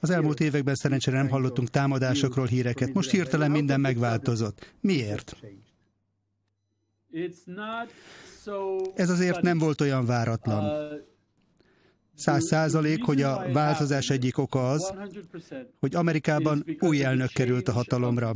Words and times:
Az 0.00 0.10
elmúlt 0.10 0.40
években 0.40 0.74
szerencsére 0.74 1.16
nem 1.16 1.28
hallottunk 1.28 1.68
támadásokról 1.68 2.46
híreket. 2.46 2.92
Most 2.92 3.10
hirtelen 3.10 3.50
minden 3.50 3.80
megváltozott. 3.80 4.74
Miért? 4.80 5.36
Ez 8.94 9.10
azért 9.10 9.40
nem 9.40 9.58
volt 9.58 9.80
olyan 9.80 10.06
váratlan. 10.06 10.90
Száz 12.14 12.44
százalék, 12.44 13.02
hogy 13.02 13.22
a 13.22 13.52
változás 13.52 14.10
egyik 14.10 14.38
oka 14.38 14.70
az, 14.70 14.94
hogy 15.78 15.94
Amerikában 15.94 16.64
új 16.78 17.04
elnök 17.04 17.30
került 17.30 17.68
a 17.68 17.72
hatalomra. 17.72 18.34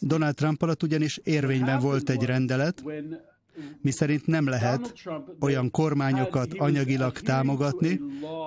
Donald 0.00 0.34
Trump 0.34 0.62
alatt 0.62 0.82
ugyanis 0.82 1.20
érvényben 1.22 1.80
volt 1.80 2.10
egy 2.10 2.22
rendelet, 2.22 2.82
miszerint 3.80 4.26
nem 4.26 4.48
lehet 4.48 4.92
olyan 5.40 5.70
kormányokat 5.70 6.54
anyagilag 6.56 7.18
támogatni, 7.18 8.00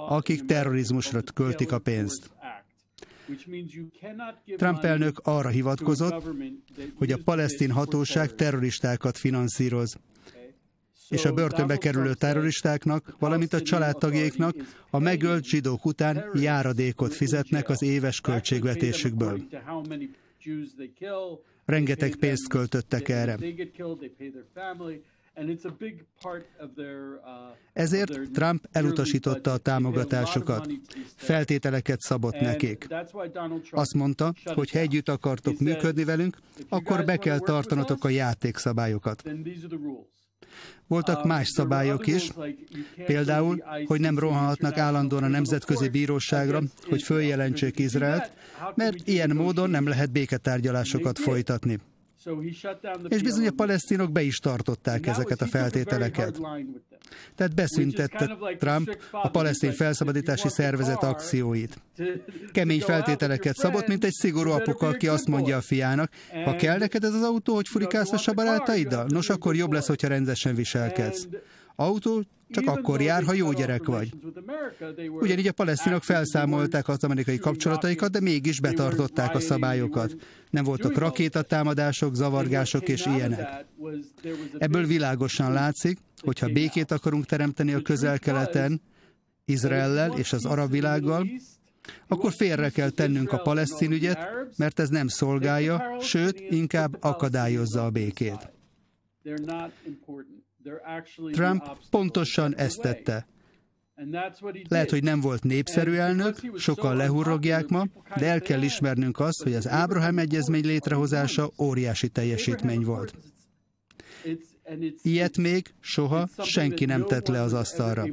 akik 0.08 0.45
terrorizmusra 0.45 1.22
költik 1.34 1.72
a 1.72 1.80
pénzt. 1.80 2.31
Trump 4.55 4.84
elnök 4.84 5.20
arra 5.23 5.50
hivatkozott, 5.50 6.23
hogy 6.95 7.12
a 7.12 7.20
palesztin 7.23 7.72
hatóság 7.72 8.36
terroristákat 8.36 9.17
finanszíroz, 9.17 9.98
és 11.09 11.26
a 11.26 11.34
börtönbe 11.34 11.78
kerülő 11.78 12.14
terroristáknak, 12.14 13.16
valamint 13.20 13.53
a 13.53 13.62
családtagjaiknak 13.62 14.55
a 14.89 15.00
megölt 15.00 15.44
zsidók 15.44 15.86
után 15.86 16.23
járadékot 16.34 17.14
fizetnek 17.14 17.70
az 17.70 17.81
éves 17.81 18.22
költségvetésükből. 18.22 19.42
Rengeteg 21.66 22.16
pénzt 22.16 22.48
költöttek 22.48 23.10
erre. 23.10 23.38
Ezért 27.73 28.32
Trump 28.32 28.68
elutasította 28.72 29.52
a 29.52 29.58
támogatásokat, 29.58 30.68
feltételeket 31.16 32.00
szabott 32.00 32.39
nekik. 32.39 32.88
Azt 33.72 33.94
mondta, 33.94 34.34
hogy 34.44 34.72
ha 34.72 34.80
együtt 34.80 35.09
akartok 35.09 35.59
működni 35.59 36.04
velünk, 36.04 36.38
akkor 36.70 37.06
be 37.06 37.17
kell 37.17 37.39
tartanotok 37.39 38.04
a 38.04 38.09
játékszabályokat. 38.09 39.23
Voltak 40.88 41.25
más 41.25 41.47
szabályok 41.47 42.07
is, 42.07 42.31
például, 43.05 43.63
hogy 43.85 43.99
nem 43.99 44.19
rohanhatnak 44.19 44.77
állandóan 44.77 45.23
a 45.23 45.27
nemzetközi 45.27 45.89
bíróságra, 45.89 46.61
hogy 46.89 47.02
följelentsék 47.03 47.80
Izraelt, 47.80 48.31
mert 48.75 49.08
ilyen 49.08 49.30
módon 49.30 49.69
nem 49.69 49.88
lehet 49.88 50.11
béketárgyalásokat 50.11 51.19
folytatni. 51.19 51.80
És 53.08 53.22
bizony 53.22 53.47
a 53.47 53.52
palesztinok 53.52 54.11
be 54.11 54.22
is 54.22 54.38
tartották 54.38 55.08
ezeket 55.08 55.42
a 55.42 55.45
feltételeket. 55.45 56.39
Tehát 57.36 57.56
beszüntette 57.56 58.38
Trump 58.58 58.97
a 59.11 59.30
palesztin 59.30 59.72
felszabadítási 59.72 60.50
szervezet 60.50 61.03
akcióit. 61.03 61.81
Kemény 62.52 62.81
feltételeket 62.81 63.55
szabott, 63.55 63.88
mint 63.88 64.03
egy 64.03 64.14
szigorú 64.14 64.52
apuka, 64.52 64.88
aki 64.88 65.08
azt 65.08 65.28
mondja 65.28 65.58
a 65.58 65.61
fiának, 65.61 66.11
ha 66.45 66.55
kell 66.55 66.78
neked 66.78 67.03
ez 67.03 67.14
az 67.14 67.23
autó, 67.23 67.55
hogy 67.55 67.67
furikálsz 67.67 68.28
a 68.28 68.33
barátaiddal, 68.33 69.05
nos 69.09 69.30
akkor 69.30 69.55
jobb 69.55 69.72
lesz, 69.72 69.88
hogyha 69.88 70.08
rendesen 70.08 70.55
viselkedsz. 70.55 71.28
Autó 71.75 72.23
csak 72.50 72.67
akkor 72.67 73.02
jár, 73.02 73.23
ha 73.23 73.34
jó 73.34 73.52
gyerek 73.52 73.86
vagy. 73.86 74.09
Ugyanígy 75.09 75.48
a 75.48 75.52
palesztinok 75.52 76.03
felszámolták 76.03 76.88
az 76.88 77.04
amerikai 77.04 77.38
kapcsolataikat, 77.38 78.12
de 78.12 78.20
mégis 78.20 78.59
betartották 78.59 79.36
a 79.36 79.39
szabályokat. 79.39 80.16
Nem 80.50 80.64
voltak 80.64 80.98
rakétatámadások, 80.98 82.16
zavargások 82.16 82.88
és 82.88 83.06
ilyenek. 83.06 83.66
Ebből 84.58 84.86
világosan 84.86 85.52
látszik, 85.52 85.98
hogy 86.22 86.39
ha 86.39 86.48
békét 86.48 86.92
akarunk 86.92 87.26
teremteni 87.26 87.73
a 87.73 87.81
közel-keleten, 87.81 88.82
Izraellel 89.45 90.17
és 90.17 90.34
az 90.34 90.45
arab 90.45 90.72
világgal, 90.72 91.28
akkor 92.08 92.32
félre 92.32 92.70
kell 92.70 92.89
tennünk 92.89 93.32
a 93.32 93.38
palesztin 93.38 93.92
ügyet, 93.92 94.17
mert 94.58 94.80
ez 94.80 94.89
nem 94.89 95.08
szolgálja, 95.08 95.98
sőt, 96.02 96.39
inkább 96.39 96.98
akadályozza 97.00 97.86
a 97.86 97.89
békét. 97.89 98.50
Trump 101.32 101.64
pontosan 101.89 102.55
ezt 102.55 102.82
tette. 102.82 103.28
Lehet, 104.70 104.89
hogy 104.89 105.04
nem 105.04 105.22
volt 105.22 105.44
népszerű 105.44 105.94
elnök, 105.94 106.39
sokan 106.58 106.95
lehurrogják 106.95 107.67
ma, 107.67 107.86
de 108.17 108.26
el 108.26 108.42
kell 108.42 108.61
ismernünk 108.61 109.20
azt, 109.20 109.44
hogy 109.44 109.54
az 109.54 109.67
Ábrahám 109.67 110.17
egyezmény 110.17 110.66
létrehozása 110.66 111.52
óriási 111.61 112.10
teljesítmény 112.10 112.83
volt. 112.83 113.14
Ilyet 115.02 115.38
még 115.38 115.73
soha 115.80 116.27
senki 116.44 116.86
nem 116.86 117.06
tett 117.06 117.27
le 117.27 117.42
az 117.42 117.54
asztalra. 117.54 118.06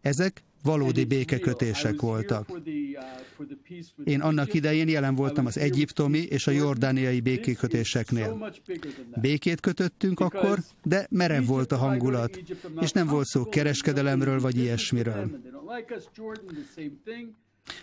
Ezek 0.00 0.42
valódi 0.62 1.04
békekötések 1.04 2.00
voltak. 2.00 2.48
Én 4.04 4.20
annak 4.20 4.54
idején 4.54 4.88
jelen 4.88 5.14
voltam 5.14 5.46
az 5.46 5.58
egyiptomi 5.58 6.18
és 6.18 6.46
a 6.46 6.50
jordániai 6.50 7.20
békékötéseknél. 7.20 8.52
Békét 9.20 9.60
kötöttünk 9.60 10.20
akkor, 10.20 10.58
de 10.82 11.06
merev 11.10 11.44
volt 11.44 11.72
a 11.72 11.76
hangulat, 11.76 12.40
és 12.80 12.92
nem 12.92 13.06
volt 13.06 13.26
szó 13.26 13.44
kereskedelemről 13.44 14.40
vagy 14.40 14.56
ilyesmiről. 14.56 15.30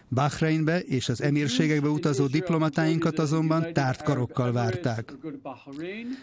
Bahreinbe 0.10 0.80
és 0.80 1.10
az 1.10 1.22
emírségekbe 1.22 1.88
utazó 1.88 2.28
diplomatáinkat 2.28 3.20
azonban 3.20 3.74
tárt 3.74 4.04
karokkal 4.04 4.52
várták. 4.52 5.14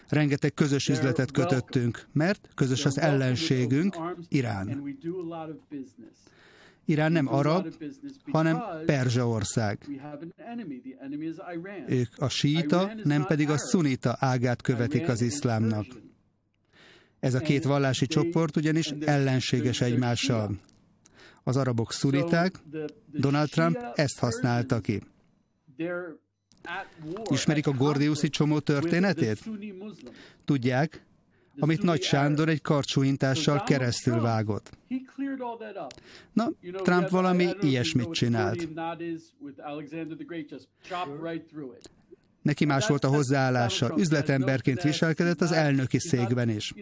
Rengeteg 0.08 0.54
közös 0.54 0.88
üzletet 0.88 1.30
kötöttünk, 1.30 2.06
mert 2.12 2.48
közös 2.54 2.84
az 2.84 2.98
ellenségünk, 2.98 3.96
Irán. 4.28 4.96
Irán 6.84 7.12
nem 7.12 7.28
arab, 7.28 7.74
hanem 8.32 8.62
perzsa 8.86 9.28
ország. 9.28 9.78
Ők 11.88 12.08
a 12.16 12.28
síita, 12.28 12.92
nem 13.02 13.24
pedig 13.24 13.50
a 13.50 13.58
szunita 13.58 14.16
ágát 14.18 14.62
követik 14.62 15.08
az 15.08 15.20
iszlámnak. 15.20 15.86
Ez 17.20 17.34
a 17.34 17.40
két 17.40 17.64
vallási 17.64 18.06
csoport 18.06 18.56
ugyanis 18.56 18.86
ellenséges 19.00 19.80
egymással. 19.80 20.58
Az 21.42 21.56
arabok 21.56 21.92
szuniták, 21.92 22.58
Donald 23.06 23.48
Trump 23.48 23.78
ezt 23.94 24.18
használta 24.18 24.80
ki. 24.80 25.02
Ismerik 27.30 27.66
a 27.66 27.72
Gordiuszi 27.72 28.28
csomó 28.28 28.58
történetét? 28.58 29.38
Tudják, 30.44 31.04
amit 31.58 31.82
Nagy 31.82 32.02
Sándor 32.02 32.48
egy 32.48 32.62
karcsúintással 32.62 33.62
keresztül 33.62 34.20
vágott. 34.20 34.70
Na, 36.32 36.48
Trump 36.82 37.08
valami 37.08 37.48
ilyesmit 37.60 38.10
csinált. 38.10 38.68
Neki 42.42 42.64
más 42.64 42.86
volt 42.86 43.04
a 43.04 43.08
hozzáállása. 43.08 43.94
Üzletemberként 43.96 44.82
viselkedett 44.82 45.40
az 45.40 45.52
elnöki 45.52 45.98
székben 45.98 46.48
is. 46.48 46.74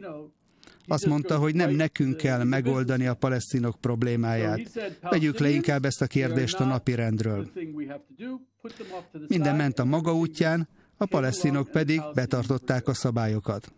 Azt 0.87 1.07
mondta, 1.07 1.39
hogy 1.39 1.55
nem 1.55 1.71
nekünk 1.71 2.17
kell 2.17 2.45
megoldani 2.45 3.07
a 3.07 3.15
palesztinok 3.15 3.81
problémáját. 3.81 4.61
Vegyük 5.01 5.39
le 5.39 5.49
inkább 5.49 5.85
ezt 5.85 6.03
a 6.03 6.07
kérdést 6.07 6.61
a 6.61 6.65
napirendről. 6.65 7.49
Minden 9.29 9.57
ment 9.57 9.79
a 9.79 9.85
maga 9.85 10.15
útján, 10.15 10.69
a 11.03 11.07
palesztinok 11.07 11.71
pedig 11.71 12.01
betartották 12.15 12.89
a 12.89 12.95
szabályokat. 12.95 13.73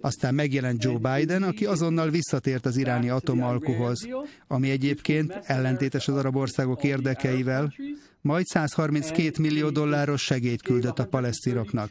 Aztán 0.00 0.34
megjelent 0.34 0.84
Joe 0.84 0.98
Biden, 0.98 1.42
aki 1.42 1.66
azonnal 1.66 2.10
visszatért 2.10 2.66
az 2.66 2.76
iráni 2.76 3.08
atomalkuhoz, 3.08 4.08
ami 4.46 4.70
egyébként 4.70 5.32
ellentétes 5.44 6.08
az 6.08 6.16
arab 6.16 6.36
országok 6.36 6.84
érdekeivel, 6.84 7.74
majd 8.20 8.46
132 8.46 9.42
millió 9.42 9.70
dolláros 9.70 10.22
segélyt 10.22 10.62
küldött 10.62 10.98
a 10.98 11.06
palesztinoknak. 11.06 11.90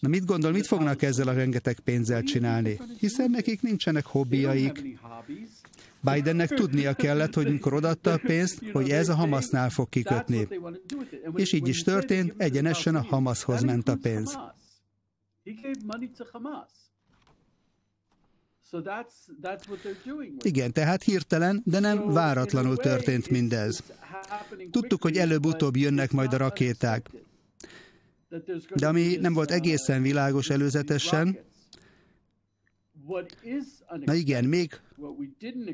Na 0.00 0.08
mit 0.08 0.24
gondol, 0.24 0.50
mit 0.50 0.66
fognak 0.66 1.02
ezzel 1.02 1.28
a 1.28 1.32
rengeteg 1.32 1.78
pénzzel 1.80 2.22
csinálni? 2.22 2.80
Hiszen 2.98 3.30
nekik 3.30 3.62
nincsenek 3.62 4.04
hobbiaik, 4.04 4.98
Bidennek 6.12 6.48
tudnia 6.48 6.94
kellett, 6.94 7.34
hogy 7.34 7.50
mikor 7.50 7.74
odatta 7.74 8.12
a 8.12 8.20
pénzt, 8.26 8.62
hogy 8.72 8.90
ez 8.90 9.08
a 9.08 9.14
Hamasnál 9.14 9.70
fog 9.70 9.88
kikötni. 9.88 10.48
És 11.34 11.52
így 11.52 11.68
is 11.68 11.82
történt, 11.82 12.34
egyenesen 12.36 12.94
a 12.94 13.02
Hamashoz 13.02 13.62
ment 13.62 13.88
a 13.88 13.96
pénz. 14.02 14.38
Igen, 20.42 20.72
tehát 20.72 21.02
hirtelen, 21.02 21.62
de 21.64 21.78
nem 21.78 22.12
váratlanul 22.12 22.76
történt 22.76 23.28
mindez. 23.28 23.82
Tudtuk, 24.70 25.02
hogy 25.02 25.16
előbb-utóbb 25.16 25.76
jönnek 25.76 26.12
majd 26.12 26.32
a 26.32 26.36
rakéták. 26.36 27.10
De 28.74 28.86
ami 28.86 29.16
nem 29.16 29.32
volt 29.32 29.50
egészen 29.50 30.02
világos 30.02 30.50
előzetesen, 30.50 31.38
Na 34.04 34.14
igen, 34.14 34.44
még 34.44 34.80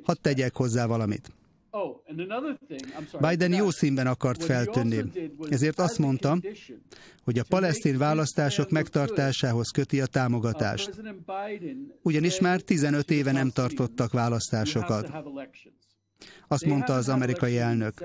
hadd 0.02 0.16
tegyek 0.20 0.56
hozzá 0.56 0.86
valamit. 0.86 1.32
Biden 3.20 3.52
jó 3.52 3.70
színben 3.70 4.06
akart 4.06 4.44
feltűnni, 4.44 5.04
ezért 5.48 5.78
azt 5.78 5.98
mondta, 5.98 6.38
hogy 7.24 7.38
a 7.38 7.44
palesztin 7.48 7.98
választások 7.98 8.70
megtartásához 8.70 9.70
köti 9.70 10.00
a 10.00 10.06
támogatást. 10.06 11.02
Ugyanis 12.02 12.40
már 12.40 12.60
15 12.60 13.10
éve 13.10 13.32
nem 13.32 13.50
tartottak 13.50 14.12
választásokat. 14.12 15.10
Azt 16.48 16.64
mondta 16.64 16.94
az 16.94 17.08
amerikai 17.08 17.58
elnök, 17.58 18.04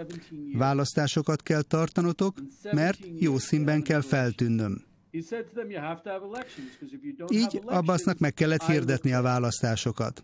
választásokat 0.53 1.41
kell 1.41 1.61
tartanotok, 1.61 2.35
mert 2.71 2.99
jó 3.19 3.37
színben 3.37 3.81
kell 3.81 4.01
feltűnnöm. 4.01 4.83
Így 7.29 7.61
Abbasnak 7.65 8.17
meg 8.17 8.33
kellett 8.33 8.63
hirdetni 8.63 9.13
a 9.13 9.21
választásokat. 9.21 10.23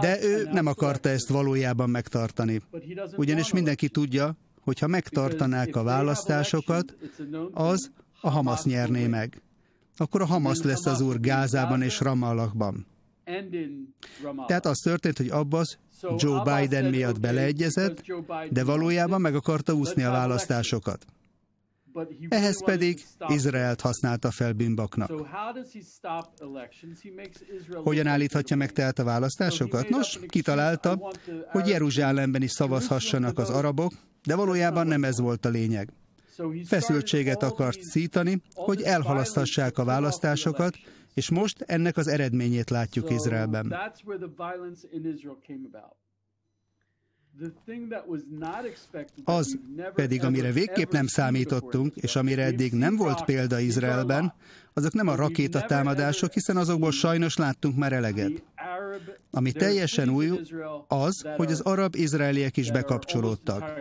De 0.00 0.22
ő 0.22 0.48
nem 0.52 0.66
akarta 0.66 1.08
ezt 1.08 1.28
valójában 1.28 1.90
megtartani. 1.90 2.60
Ugyanis 3.16 3.52
mindenki 3.52 3.88
tudja, 3.88 4.36
hogy 4.60 4.78
ha 4.78 4.86
megtartanák 4.86 5.76
a 5.76 5.82
választásokat, 5.82 6.96
az 7.52 7.90
a 8.20 8.30
Hamas 8.30 8.62
nyerné 8.62 9.06
meg. 9.06 9.42
Akkor 9.96 10.20
a 10.20 10.26
Hamas 10.26 10.62
lesz 10.62 10.86
az 10.86 11.00
úr 11.00 11.20
Gázában 11.20 11.82
és 11.82 12.00
Ramallahban. 12.00 12.86
Tehát 14.46 14.66
az 14.66 14.78
történt, 14.78 15.16
hogy 15.16 15.28
Abbas 15.28 15.78
Joe 16.16 16.42
Biden 16.42 16.90
miatt 16.90 17.20
beleegyezett, 17.20 18.02
de 18.50 18.64
valójában 18.64 19.20
meg 19.20 19.34
akarta 19.34 19.72
úszni 19.72 20.02
a 20.02 20.10
választásokat. 20.10 21.04
Ehhez 22.28 22.64
pedig 22.64 23.04
Izraelt 23.28 23.80
használta 23.80 24.30
fel 24.30 24.52
bűnbaknak. 24.52 25.10
Hogyan 27.74 28.06
állíthatja 28.06 28.56
meg 28.56 28.72
tehát 28.72 28.98
a 28.98 29.04
választásokat? 29.04 29.88
Nos, 29.88 30.18
kitalálta, 30.26 31.12
hogy 31.46 31.68
Jeruzsálemben 31.68 32.42
is 32.42 32.50
szavazhassanak 32.50 33.38
az 33.38 33.50
arabok, 33.50 33.92
de 34.24 34.36
valójában 34.36 34.86
nem 34.86 35.04
ez 35.04 35.20
volt 35.20 35.44
a 35.44 35.48
lényeg. 35.48 35.92
Feszültséget 36.64 37.42
akart 37.42 37.80
szítani, 37.82 38.42
hogy 38.54 38.82
elhalasztassák 38.82 39.78
a 39.78 39.84
választásokat, 39.84 40.76
és 41.14 41.30
most 41.30 41.60
ennek 41.60 41.96
az 41.96 42.08
eredményét 42.08 42.70
látjuk 42.70 43.10
Izraelben. 43.10 43.74
Az 49.24 49.58
pedig, 49.94 50.24
amire 50.24 50.52
végképp 50.52 50.92
nem 50.92 51.06
számítottunk, 51.06 51.96
és 51.96 52.16
amire 52.16 52.42
eddig 52.44 52.72
nem 52.72 52.96
volt 52.96 53.24
példa 53.24 53.58
Izraelben, 53.58 54.34
azok 54.72 54.92
nem 54.92 55.08
a 55.08 55.14
rakétatámadások, 55.14 56.32
hiszen 56.32 56.56
azokból 56.56 56.92
sajnos 56.92 57.36
láttunk 57.36 57.76
már 57.76 57.92
eleget. 57.92 58.42
Ami 59.30 59.52
teljesen 59.52 60.08
új, 60.08 60.30
az, 60.88 61.22
hogy 61.36 61.50
az 61.52 61.60
arab-izraeliek 61.60 62.56
is 62.56 62.70
bekapcsolódtak. 62.70 63.80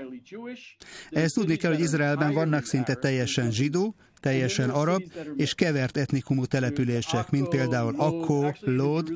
Ehhez 1.09 1.31
tudni 1.31 1.56
kell, 1.56 1.71
hogy 1.71 1.81
Izraelben 1.81 2.33
vannak 2.33 2.65
szinte 2.65 2.95
teljesen 2.95 3.51
zsidó, 3.51 3.95
teljesen 4.21 4.69
arab 4.69 5.03
és 5.35 5.53
kevert 5.53 5.97
etnikumú 5.97 6.45
települések, 6.45 7.29
mint 7.29 7.47
például 7.47 7.95
Akko, 7.97 8.51
Lód, 8.59 9.13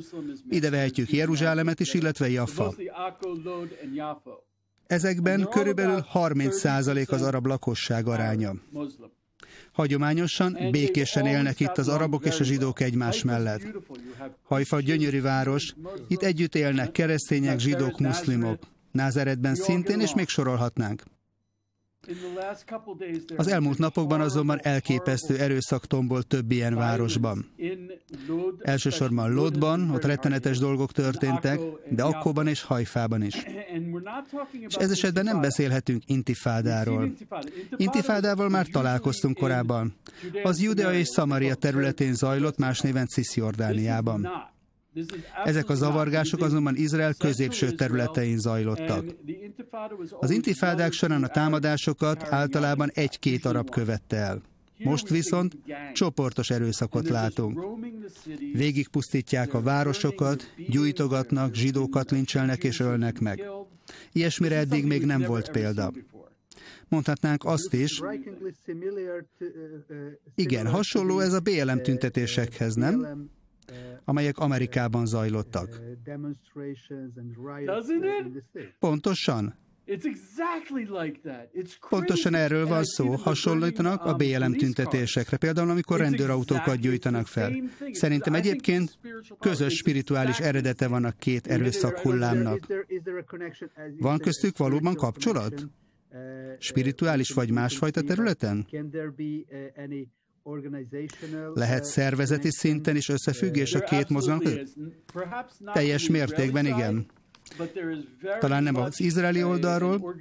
ide 0.49 0.69
vehetjük 0.69 1.11
Jeruzsálemet 1.11 1.79
is, 1.79 1.93
illetve 1.93 2.29
Jaffa. 2.29 2.73
Ezekben 4.87 5.47
körülbelül 5.49 6.05
30% 6.13 7.09
az 7.09 7.21
arab 7.21 7.45
lakosság 7.45 8.07
aránya. 8.07 8.53
Hagyományosan 9.71 10.57
békésen 10.71 11.25
élnek 11.25 11.59
itt 11.59 11.77
az 11.77 11.87
arabok 11.87 12.25
és 12.25 12.39
a 12.39 12.43
zsidók 12.43 12.79
egymás 12.79 13.23
mellett. 13.23 13.61
Hajfa 14.43 14.79
gyönyörű 14.79 15.21
város, 15.21 15.73
itt 16.07 16.21
együtt 16.21 16.55
élnek 16.55 16.91
keresztények, 16.91 17.59
zsidók, 17.59 17.99
muszlimok. 17.99 18.63
Názeretben 18.91 19.55
szintén, 19.55 19.99
és 19.99 20.13
még 20.13 20.27
sorolhatnánk. 20.27 21.03
Az 23.35 23.47
elmúlt 23.47 23.77
napokban 23.77 24.21
azonban 24.21 24.59
elképesztő 24.61 25.37
erőszak 25.37 25.85
tombol 25.85 26.23
több 26.23 26.51
ilyen 26.51 26.75
városban. 26.75 27.51
Elsősorban 28.61 29.33
Lodban, 29.33 29.89
ott 29.89 30.05
rettenetes 30.05 30.57
dolgok 30.57 30.91
történtek, 30.91 31.59
de 31.89 32.03
Akkóban 32.03 32.47
és 32.47 32.61
Hajfában 32.61 33.23
is. 33.23 33.35
És 34.67 34.75
ez 34.75 34.91
esetben 34.91 35.23
nem 35.23 35.41
beszélhetünk 35.41 36.03
intifádáról. 36.05 37.13
Intifádával 37.75 38.49
már 38.49 38.65
találkoztunk 38.65 39.37
korábban. 39.37 39.93
Az 40.43 40.61
Judea 40.61 40.93
és 40.93 41.07
Samaria 41.07 41.55
területén 41.55 42.13
zajlott, 42.13 42.57
más 42.57 42.79
néven 42.79 43.07
Cisjordániában. 43.07 44.27
Ezek 45.45 45.69
a 45.69 45.75
zavargások 45.75 46.41
azonban 46.41 46.75
Izrael 46.75 47.13
középső 47.13 47.71
területein 47.71 48.37
zajlottak. 48.37 49.05
Az 50.19 50.31
intifádák 50.31 50.91
során 50.91 51.23
a 51.23 51.27
támadásokat 51.27 52.23
általában 52.23 52.91
egy-két 52.93 53.45
arab 53.45 53.69
követte 53.69 54.15
el. 54.15 54.41
Most 54.77 55.09
viszont 55.09 55.57
csoportos 55.93 56.49
erőszakot 56.49 57.09
látunk. 57.09 57.59
Végigpusztítják 58.53 59.53
a 59.53 59.61
városokat, 59.61 60.53
gyújtogatnak, 60.67 61.53
zsidókat 61.53 62.11
lincselnek 62.11 62.63
és 62.63 62.79
ölnek 62.79 63.19
meg. 63.19 63.43
Ilyesmire 64.11 64.55
eddig 64.55 64.85
még 64.85 65.05
nem 65.05 65.21
volt 65.21 65.51
példa. 65.51 65.91
Mondhatnánk 66.87 67.45
azt 67.45 67.73
is, 67.73 68.01
igen, 70.35 70.67
hasonló 70.67 71.19
ez 71.19 71.33
a 71.33 71.39
BLM 71.39 71.81
tüntetésekhez, 71.81 72.75
nem? 72.75 73.29
Amelyek 74.03 74.37
Amerikában 74.37 75.05
zajlottak. 75.05 75.81
Pontosan. 78.79 79.55
Pontosan 81.89 82.33
erről 82.33 82.67
van 82.67 82.83
szó, 82.83 83.15
hasonlítanak 83.15 84.03
a 84.03 84.13
BLM 84.13 84.53
tüntetésekre, 84.53 85.37
például 85.37 85.69
amikor 85.69 85.99
rendőrautókat 85.99 86.79
gyújtanak 86.79 87.27
fel. 87.27 87.53
Szerintem 87.91 88.33
egyébként 88.33 88.97
közös 89.39 89.73
spirituális 89.73 90.39
eredete 90.39 90.87
van 90.87 91.03
a 91.05 91.11
két 91.11 91.47
erőszak 91.47 91.97
hullámnak. 91.97 92.67
Van 93.97 94.17
köztük 94.17 94.57
valóban 94.57 94.95
kapcsolat? 94.95 95.67
Spirituális 96.59 97.31
vagy 97.31 97.51
másfajta 97.51 98.01
területen? 98.01 98.67
Lehet 101.53 101.83
szervezeti 101.83 102.51
szinten 102.51 102.95
is 102.95 103.09
összefüggés 103.09 103.73
a 103.73 103.79
két 103.79 104.09
mozgalom 104.09 104.39
között? 104.39 104.73
Teljes 105.73 106.09
mértékben 106.09 106.65
igen. 106.65 107.05
Talán 108.39 108.63
nem 108.63 108.75
az 108.75 108.99
izraeli 108.99 109.43
oldalról, 109.43 110.15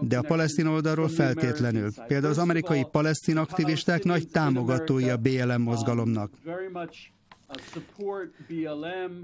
de 0.00 0.18
a 0.18 0.22
palesztin 0.22 0.66
oldalról 0.66 1.08
feltétlenül. 1.08 1.90
Például 2.06 2.32
az 2.32 2.38
amerikai 2.38 2.86
palesztin 2.90 3.36
aktivisták 3.36 4.04
nagy 4.04 4.28
támogatói 4.28 5.08
a 5.08 5.16
BLM 5.16 5.62
mozgalomnak. 5.62 6.30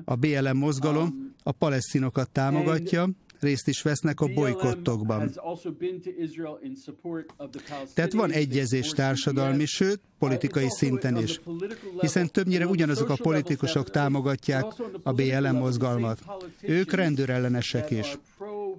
A 0.04 0.14
BLM 0.14 0.56
mozgalom 0.56 1.34
a 1.42 1.52
palesztinokat 1.52 2.30
támogatja, 2.30 3.08
részt 3.44 3.68
is 3.68 3.82
vesznek 3.82 4.20
a 4.20 4.26
bolykottokban. 4.34 5.30
Tehát 7.94 8.12
van 8.12 8.30
egyezés 8.30 8.88
társadalmi, 8.88 9.64
sőt, 9.64 10.00
politikai 10.18 10.68
szinten 10.68 11.16
is, 11.16 11.40
hiszen 12.00 12.30
többnyire 12.30 12.66
ugyanazok 12.66 13.08
a 13.08 13.16
politikusok 13.22 13.90
támogatják 13.90 14.64
a 15.02 15.12
BLM 15.12 15.56
mozgalmat. 15.56 16.18
Ők 16.62 16.92
rendőrellenesek 16.92 17.90
is 17.90 18.18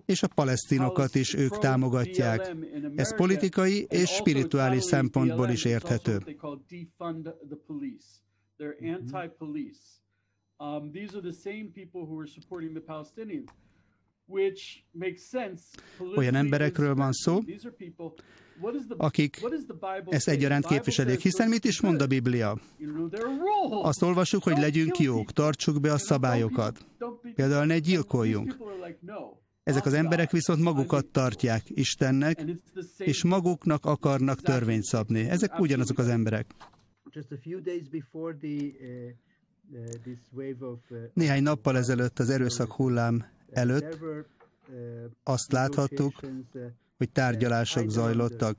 és 0.06 0.24
a 0.24 0.28
palesztinokat 0.28 1.16
is 1.16 1.34
ők 1.34 1.58
támogatják. 1.58 2.56
Ez 2.96 3.16
politikai 3.16 3.86
és 3.90 4.10
spirituális 4.10 4.84
szempontból 4.84 5.50
is 5.50 5.66
érthető. 5.66 6.18
Um, 10.58 10.94
these 10.94 11.14
are 11.14 11.22
the 11.22 11.34
same 11.34 11.70
people 11.74 12.06
who 12.06 12.18
are 12.18 12.26
supporting 12.26 12.74
the 12.74 12.82
Palestinians. 12.82 13.50
Olyan 16.16 16.36
emberekről 16.36 16.96
van 16.96 17.12
szó, 17.12 17.40
akik 18.98 19.42
ezt 20.10 20.28
egyaránt 20.28 20.66
képviselik. 20.66 21.20
Hiszen 21.20 21.50
mit 21.50 21.66
is 21.66 21.82
mond 21.82 22.02
a 22.02 22.08
Biblia? 22.08 22.60
Azt 23.70 24.02
olvasjuk, 24.02 24.44
hogy 24.44 24.58
legyünk 24.58 25.00
jók, 25.00 25.32
tartsuk 25.32 25.82
be 25.82 25.92
a 25.92 25.98
szabályokat. 25.98 26.86
Például 27.36 27.66
ne 27.66 27.80
gyilkoljunk. 27.80 28.58
Ezek 29.64 29.86
az 29.86 29.94
emberek 29.94 30.32
viszont 30.32 30.62
magukat 30.62 31.06
tartják 31.06 31.64
Istennek, 31.66 32.44
és 32.98 33.24
maguknak 33.24 33.86
akarnak 33.86 34.42
törvényt 34.42 34.84
szabni. 34.84 35.20
Ezek 35.20 35.60
ugyanazok 35.60 35.98
az 35.98 36.08
emberek. 36.08 36.46
Néhány 41.14 41.44
nappal 41.44 41.78
ezelőtt 41.78 42.20
az 42.20 42.30
erőszak 42.30 42.72
hullám 42.72 43.26
előtt 43.56 43.98
azt 45.24 45.52
láthattuk, 45.52 46.14
hogy 46.98 47.10
tárgyalások 47.10 47.90
zajlottak 47.90 48.58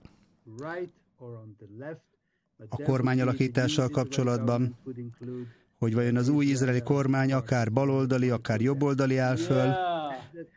a 2.68 2.82
kormányalakítással 2.82 3.88
kapcsolatban, 3.88 4.76
hogy 5.78 5.94
vajon 5.94 6.16
az 6.16 6.28
új 6.28 6.44
izraeli 6.44 6.80
kormány 6.82 7.32
akár 7.32 7.72
baloldali, 7.72 8.30
akár 8.30 8.60
jobboldali 8.60 9.18
áll 9.18 9.36
föl. 9.36 9.72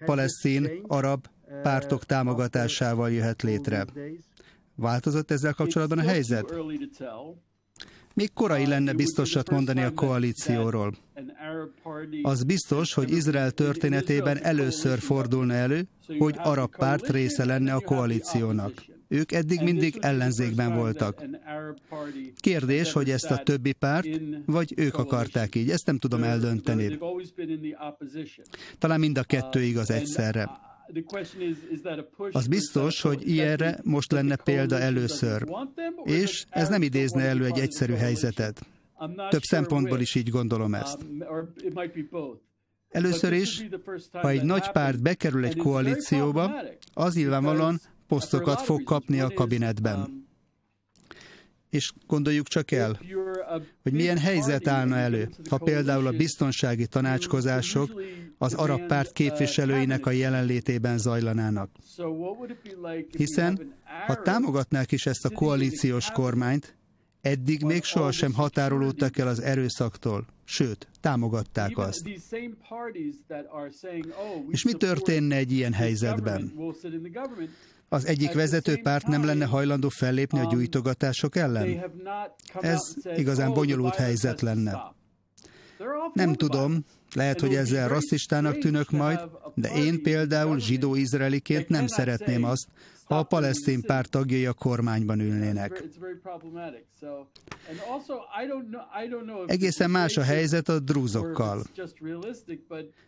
palesztin, 0.05 0.69
arab 0.87 1.27
pártok 1.61 2.05
támogatásával 2.05 3.11
jöhet 3.11 3.41
létre. 3.41 3.85
Változott 4.75 5.31
ezzel 5.31 5.53
kapcsolatban 5.53 5.97
a 5.97 6.01
helyzet? 6.01 6.53
Még 8.19 8.33
korai 8.33 8.65
lenne 8.65 8.93
biztosat 8.93 9.49
mondani 9.49 9.81
a 9.81 9.93
koalícióról. 9.93 10.93
Az 12.21 12.43
biztos, 12.43 12.93
hogy 12.93 13.11
Izrael 13.11 13.51
történetében 13.51 14.43
először 14.43 14.99
fordulna 14.99 15.53
elő, 15.53 15.87
hogy 16.17 16.35
arab 16.37 16.75
párt 16.75 17.09
része 17.09 17.45
lenne 17.45 17.73
a 17.73 17.79
koalíciónak. 17.79 18.85
Ők 19.07 19.31
eddig 19.31 19.61
mindig 19.61 19.97
ellenzékben 20.01 20.75
voltak. 20.75 21.23
Kérdés, 22.35 22.91
hogy 22.91 23.09
ezt 23.09 23.31
a 23.31 23.37
többi 23.37 23.73
párt, 23.73 24.07
vagy 24.45 24.73
ők 24.75 24.95
akarták 24.95 25.55
így, 25.55 25.69
ezt 25.69 25.85
nem 25.85 25.97
tudom 25.97 26.23
eldönteni. 26.23 26.99
Talán 28.77 28.99
mind 28.99 29.17
a 29.17 29.23
kettő 29.23 29.61
igaz 29.61 29.91
egyszerre. 29.91 30.49
Az 32.31 32.47
biztos, 32.47 33.01
hogy 33.01 33.27
ilyenre 33.27 33.79
most 33.83 34.11
lenne 34.11 34.35
példa 34.35 34.79
először, 34.79 35.47
és 36.03 36.45
ez 36.49 36.69
nem 36.69 36.81
idézne 36.81 37.21
elő 37.21 37.45
egy 37.45 37.59
egyszerű 37.59 37.93
helyzetet. 37.93 38.61
Több 39.29 39.41
szempontból 39.41 39.99
is 39.99 40.15
így 40.15 40.29
gondolom 40.29 40.73
ezt. 40.73 41.05
Először 42.89 43.33
is, 43.33 43.67
ha 44.11 44.29
egy 44.29 44.43
nagy 44.43 44.71
párt 44.71 45.01
bekerül 45.01 45.45
egy 45.45 45.57
koalícióba, 45.57 46.51
az 46.93 47.15
nyilvánvalóan 47.15 47.79
posztokat 48.07 48.61
fog 48.61 48.83
kapni 48.83 49.19
a 49.19 49.29
kabinetben. 49.29 50.18
És 51.69 51.91
gondoljuk 52.07 52.47
csak 52.47 52.71
el, 52.71 52.99
hogy 53.83 53.93
milyen 53.93 54.17
helyzet 54.17 54.67
állna 54.67 54.95
elő, 54.95 55.29
ha 55.49 55.57
például 55.57 56.07
a 56.07 56.11
biztonsági 56.11 56.87
tanácskozások 56.87 58.01
az 58.37 58.53
arab 58.53 58.85
párt 58.85 59.11
képviselőinek 59.11 60.05
a 60.05 60.11
jelenlétében 60.11 60.97
zajlanának. 60.97 61.69
Hiszen, 63.17 63.73
ha 64.07 64.21
támogatnák 64.21 64.91
is 64.91 65.05
ezt 65.05 65.25
a 65.25 65.29
koalíciós 65.29 66.11
kormányt, 66.11 66.77
eddig 67.21 67.63
még 67.63 67.83
sohasem 67.83 68.33
határolódtak 68.33 69.17
el 69.17 69.27
az 69.27 69.41
erőszaktól, 69.41 70.25
sőt, 70.45 70.87
támogatták 71.01 71.77
azt. 71.77 72.07
És 74.49 74.63
mi 74.63 74.73
történne 74.73 75.35
egy 75.35 75.51
ilyen 75.51 75.73
helyzetben? 75.73 76.53
Az 77.89 78.05
egyik 78.05 78.33
vezető 78.33 78.79
párt 78.83 79.07
nem 79.07 79.25
lenne 79.25 79.45
hajlandó 79.45 79.89
fellépni 79.89 80.39
a 80.39 80.47
gyújtogatások 80.51 81.35
ellen? 81.35 81.83
Ez 82.59 82.93
igazán 83.15 83.53
bonyolult 83.53 83.95
helyzet 83.95 84.41
lenne. 84.41 84.93
Nem 86.13 86.33
tudom, 86.33 86.85
lehet, 87.13 87.39
hogy 87.39 87.55
ezzel 87.55 87.87
rasszistának 87.87 88.57
tűnök 88.57 88.91
majd, 88.91 89.19
de 89.55 89.69
én 89.69 90.01
például 90.01 90.59
zsidó-izraeliként 90.59 91.69
nem 91.69 91.87
szeretném 91.87 92.43
azt, 92.43 92.67
ha 93.05 93.17
a 93.17 93.23
palesztin 93.23 93.81
párt 93.81 94.09
tagjai 94.09 94.45
a 94.45 94.53
kormányban 94.53 95.19
ülnének. 95.19 95.83
Egészen 99.45 99.89
más 99.89 100.17
a 100.17 100.21
helyzet 100.21 100.69
a 100.69 100.79
drúzokkal. 100.79 101.63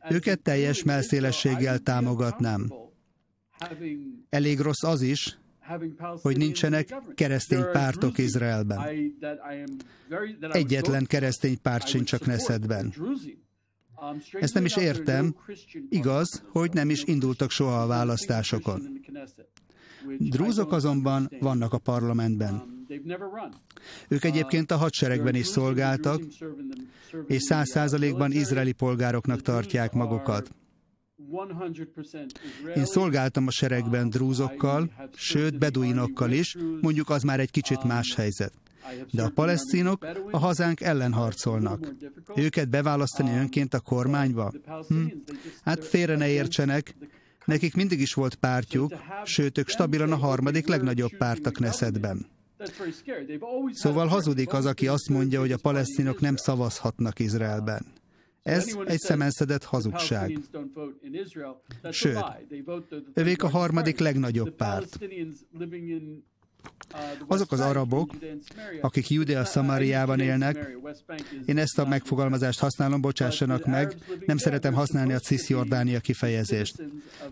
Őket 0.09 0.39
teljes 0.39 0.83
melszélességgel 0.83 1.79
támogatnám. 1.79 2.73
Elég 4.29 4.59
rossz 4.59 4.83
az 4.83 5.01
is, 5.01 5.37
hogy 6.21 6.37
nincsenek 6.37 6.95
keresztény 7.15 7.63
pártok 7.71 8.17
Izraelben. 8.17 8.79
Egyetlen 10.51 11.05
keresztény 11.05 11.61
párt 11.61 11.87
sincs 11.87 12.13
a 12.13 12.17
Knessetben. 12.17 12.93
Ezt 14.31 14.53
nem 14.53 14.65
is 14.65 14.75
értem. 14.77 15.35
Igaz, 15.89 16.43
hogy 16.49 16.73
nem 16.73 16.89
is 16.89 17.03
indultak 17.03 17.51
soha 17.51 17.81
a 17.81 17.87
választásokon. 17.87 18.99
Drúzok 20.17 20.71
azonban 20.71 21.29
vannak 21.39 21.73
a 21.73 21.77
parlamentben. 21.77 22.79
Ők 24.07 24.23
egyébként 24.23 24.71
a 24.71 24.77
hadseregben 24.77 25.35
is 25.35 25.47
szolgáltak, 25.47 26.21
és 27.27 27.41
száz 27.41 27.69
százalékban 27.69 28.31
izraeli 28.31 28.71
polgároknak 28.71 29.41
tartják 29.41 29.93
magukat. 29.93 30.51
Én 32.75 32.85
szolgáltam 32.85 33.47
a 33.47 33.51
seregben 33.51 34.09
drúzokkal, 34.09 34.91
sőt 35.15 35.57
beduinokkal 35.57 36.31
is, 36.31 36.57
mondjuk 36.81 37.09
az 37.09 37.23
már 37.23 37.39
egy 37.39 37.51
kicsit 37.51 37.83
más 37.83 38.15
helyzet. 38.15 38.53
De 39.11 39.23
a 39.23 39.29
palesztinok 39.29 40.07
a 40.31 40.37
hazánk 40.37 40.81
ellen 40.81 41.13
harcolnak. 41.13 41.93
Őket 42.35 42.69
beválasztani 42.69 43.37
önként 43.37 43.73
a 43.73 43.79
kormányba? 43.79 44.53
Hm. 44.87 45.05
Hát 45.63 45.85
félre 45.85 46.15
ne 46.15 46.27
értsenek, 46.27 46.95
nekik 47.45 47.75
mindig 47.75 47.99
is 47.99 48.13
volt 48.13 48.35
pártjuk, 48.35 48.93
sőt, 49.25 49.57
ők 49.57 49.69
stabilan 49.69 50.11
a 50.11 50.15
harmadik 50.15 50.67
legnagyobb 50.67 51.17
párt 51.17 51.45
a 51.45 51.51
Knessetben. 51.51 52.25
Szóval 53.71 54.07
hazudik 54.07 54.53
az, 54.53 54.65
aki 54.65 54.87
azt 54.87 55.09
mondja, 55.09 55.39
hogy 55.39 55.51
a 55.51 55.57
palesztinok 55.57 56.19
nem 56.19 56.35
szavazhatnak 56.35 57.19
Izraelben. 57.19 57.85
Ez 58.43 58.75
egy 58.85 58.99
szemenszedett 58.99 59.63
hazugság. 59.63 60.39
Sőt, 61.91 62.25
övék 63.13 63.43
a 63.43 63.47
harmadik 63.47 63.99
legnagyobb 63.99 64.55
párt. 64.55 64.99
Azok 67.27 67.51
az 67.51 67.59
arabok, 67.59 68.11
akik 68.81 69.09
Judea 69.09 69.45
Szamáriában 69.45 70.19
élnek, 70.19 70.77
én 71.45 71.57
ezt 71.57 71.79
a 71.79 71.87
megfogalmazást 71.87 72.59
használom, 72.59 73.01
bocsássanak 73.01 73.65
meg, 73.65 73.95
nem 74.25 74.37
szeretem 74.37 74.73
használni 74.73 75.13
a 75.13 75.19
Cisjordánia 75.19 75.99
kifejezést. 75.99 76.83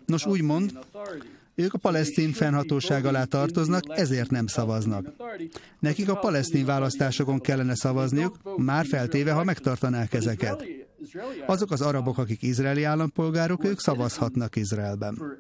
Nos, 0.06 0.26
úgy 0.26 0.42
mond, 0.42 0.80
ők 1.56 1.74
a 1.74 1.78
palesztin 1.78 2.32
fennhatóság 2.32 3.06
alá 3.06 3.24
tartoznak, 3.24 3.84
ezért 3.90 4.30
nem 4.30 4.48
szavaznak. 4.48 5.14
Nekik 5.80 6.10
a 6.10 6.16
palesztin 6.16 6.66
választásokon 6.66 7.40
kellene 7.40 7.76
szavazniuk, 7.76 8.58
már 8.58 8.86
feltéve, 8.86 9.32
ha 9.32 9.44
megtartanák 9.44 10.14
ezeket. 10.14 10.66
Azok 11.46 11.72
az 11.72 11.82
arabok, 11.82 12.18
akik 12.18 12.42
izraeli 12.42 12.84
állampolgárok, 12.84 13.64
ők 13.64 13.80
szavazhatnak 13.80 14.56
Izraelben. 14.56 15.40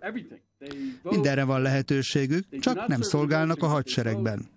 Mindenre 1.03 1.43
van 1.43 1.61
lehetőségük, 1.61 2.59
csak 2.59 2.87
nem 2.87 3.01
szolgálnak 3.01 3.63
a 3.63 3.67
hadseregben. 3.67 4.49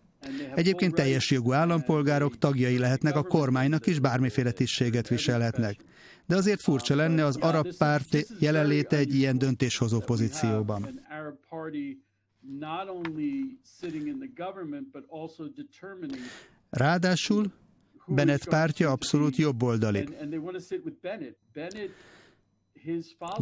Egyébként 0.55 0.95
teljes 0.95 1.31
jogú 1.31 1.53
állampolgárok 1.53 2.39
tagjai 2.39 2.79
lehetnek 2.79 3.17
a 3.17 3.23
kormánynak 3.23 3.87
is, 3.87 3.99
bármiféle 3.99 4.51
tisztséget 4.51 5.09
viselhetnek. 5.09 5.77
De 6.27 6.37
azért 6.37 6.61
furcsa 6.61 6.95
lenne 6.95 7.25
az 7.25 7.37
arab 7.37 7.77
párt 7.77 8.27
jelenléte 8.39 8.97
egy 8.97 9.15
ilyen 9.15 9.39
döntéshozó 9.39 10.01
pozícióban. 10.01 11.01
Ráadásul 16.71 17.53
Bennett 18.07 18.49
pártja 18.49 18.91
abszolút 18.91 19.37
jobboldali. 19.37 20.09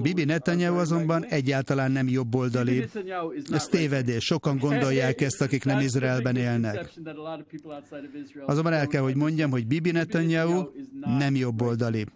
Bibi 0.02 0.24
Netanyahu 0.24 0.78
azonban 0.78 1.24
egyáltalán 1.24 1.92
nem 1.92 2.08
jobboldali. 2.08 2.88
Ez 3.50 3.66
tévedés. 3.66 4.24
Sokan 4.24 4.58
gondolják 4.58 5.20
ezt, 5.20 5.40
akik 5.40 5.64
nem 5.64 5.80
Izraelben 5.80 6.36
élnek. 6.36 6.92
Azonban 8.46 8.72
el 8.72 8.86
kell, 8.86 9.02
hogy 9.02 9.16
mondjam, 9.16 9.50
hogy 9.50 9.66
Bibi 9.66 9.90
Netanyahu 9.90 10.68
nem 11.18 11.34
jobboldali. 11.34 12.06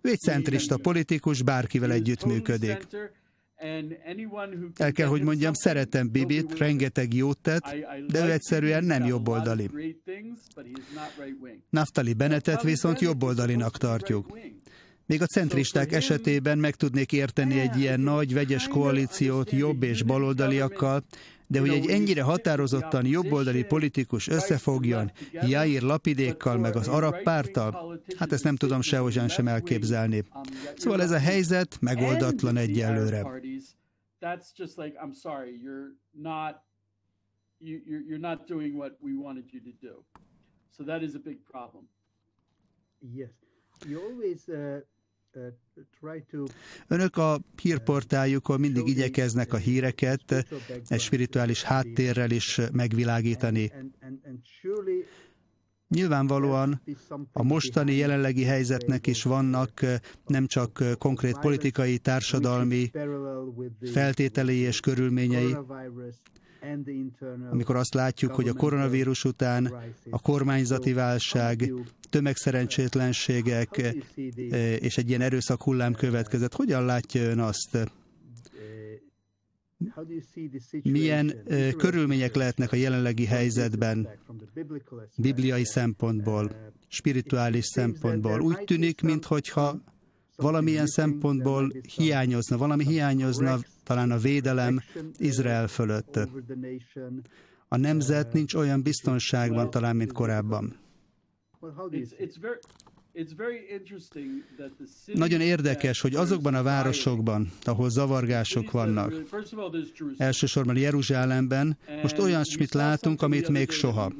Ő 0.00 0.10
egy 0.10 0.18
centrista 0.18 0.76
politikus, 0.76 1.42
bárkivel 1.42 1.90
együttműködik. 1.90 2.86
El 4.76 4.92
kell, 4.92 5.06
hogy 5.06 5.22
mondjam, 5.22 5.52
szeretem 5.52 6.10
Bibit, 6.10 6.58
rengeteg 6.58 7.14
jót 7.14 7.38
tett, 7.38 7.64
de 8.08 8.26
ő 8.26 8.30
egyszerűen 8.30 8.84
nem 8.84 9.04
jobboldali. 9.04 9.70
Naftali 11.70 12.12
Bennettet 12.12 12.62
viszont 12.62 13.00
jobboldalinak 13.00 13.78
tartjuk. 13.78 14.38
Még 15.06 15.22
a 15.22 15.26
centristák 15.26 15.92
esetében 15.92 16.58
meg 16.58 16.74
tudnék 16.74 17.12
érteni 17.12 17.60
egy 17.60 17.78
ilyen 17.78 18.00
nagy, 18.00 18.34
vegyes 18.34 18.68
koalíciót 18.68 19.50
jobb 19.50 19.82
és 19.82 20.02
baloldaliakkal, 20.02 21.04
de 21.52 21.60
hogy 21.60 21.68
egy 21.68 21.86
ennyire 21.86 22.22
határozottan 22.22 23.06
jobboldali 23.06 23.64
politikus 23.64 24.28
összefogjon 24.28 25.10
Jair 25.32 25.82
Lapidékkal 25.82 26.58
meg 26.58 26.76
az 26.76 26.88
arab 26.88 27.22
párttal, 27.22 28.02
hát 28.16 28.32
ezt 28.32 28.44
nem 28.44 28.56
tudom 28.56 28.80
sehogyan 28.80 29.28
sem 29.28 29.48
elképzelni. 29.48 30.24
Szóval 30.76 31.02
ez 31.02 31.10
a 31.10 31.18
helyzet 31.18 31.80
megoldatlan 31.80 32.56
egyelőre. 32.56 33.40
So 40.76 40.84
that 40.84 41.02
is 41.02 41.14
a 41.14 41.18
big 41.18 41.38
problem. 41.50 41.88
Yes. 43.14 43.30
You 43.88 44.00
always 44.00 44.48
uh, 44.48 44.78
Önök 46.88 47.16
a 47.16 47.40
hírportájukon 47.62 48.60
mindig 48.60 48.86
igyekeznek 48.86 49.52
a 49.52 49.56
híreket 49.56 50.46
egy 50.88 51.00
spirituális 51.00 51.62
háttérrel 51.62 52.30
is 52.30 52.60
megvilágítani. 52.72 53.72
Nyilvánvalóan 55.88 56.82
a 57.32 57.42
mostani 57.42 57.94
jelenlegi 57.94 58.44
helyzetnek 58.44 59.06
is 59.06 59.22
vannak 59.22 59.80
nem 60.26 60.46
csak 60.46 60.84
konkrét 60.98 61.38
politikai, 61.38 61.98
társadalmi 61.98 62.90
feltételei 63.92 64.58
és 64.58 64.80
körülményei, 64.80 65.56
amikor 67.50 67.76
azt 67.76 67.94
látjuk, 67.94 68.34
hogy 68.34 68.48
a 68.48 68.52
koronavírus 68.52 69.24
után 69.24 69.72
a 70.10 70.20
kormányzati 70.20 70.92
válság, 70.92 71.72
tömegszerencsétlenségek 72.10 73.94
és 74.80 74.96
egy 74.96 75.08
ilyen 75.08 75.20
erőszak 75.20 75.62
hullám 75.62 75.94
következett. 75.94 76.54
Hogyan 76.54 76.84
látja 76.84 77.22
ön 77.22 77.38
azt? 77.38 77.78
Milyen 80.82 81.34
körülmények 81.76 82.34
lehetnek 82.34 82.72
a 82.72 82.76
jelenlegi 82.76 83.24
helyzetben, 83.24 84.08
bibliai 85.16 85.64
szempontból, 85.64 86.72
spirituális 86.88 87.64
szempontból? 87.64 88.40
Úgy 88.40 88.64
tűnik, 88.64 89.00
mintha 89.00 89.80
valamilyen 90.36 90.86
szempontból 90.86 91.72
hiányozna, 91.96 92.56
valami 92.56 92.84
hiányozna 92.84 93.58
talán 93.82 94.10
a 94.10 94.18
védelem 94.18 94.82
Izrael 95.18 95.68
fölött. 95.68 96.18
A 97.68 97.76
nemzet 97.76 98.32
nincs 98.32 98.54
olyan 98.54 98.82
biztonságban 98.82 99.70
talán, 99.70 99.96
mint 99.96 100.12
korábban. 100.12 100.76
Nagyon 105.12 105.40
érdekes, 105.40 106.00
hogy 106.00 106.14
azokban 106.14 106.54
a 106.54 106.62
városokban, 106.62 107.52
ahol 107.62 107.90
zavargások 107.90 108.70
vannak, 108.70 109.14
elsősorban 110.16 110.76
Jeruzsálemben, 110.76 111.78
most 112.02 112.18
olyasmit 112.18 112.74
látunk, 112.74 113.22
amit 113.22 113.48
még 113.48 113.70
soha. 113.70 114.12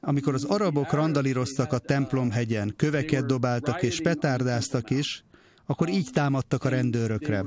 Amikor 0.00 0.34
az 0.34 0.44
arabok 0.44 0.92
randalíroztak 0.92 1.72
a 1.72 1.78
templomhegyen, 1.78 2.74
köveket 2.76 3.26
dobáltak 3.26 3.82
és 3.82 4.00
petárdáztak 4.00 4.90
is, 4.90 5.24
akkor 5.66 5.88
így 5.88 6.10
támadtak 6.12 6.64
a 6.64 6.68
rendőrökre. 6.68 7.44